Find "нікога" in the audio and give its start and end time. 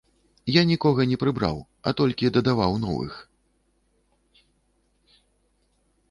0.69-1.01